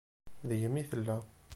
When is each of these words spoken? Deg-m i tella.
Deg-m 0.47 0.75
i 0.83 0.87
tella. 0.95 1.17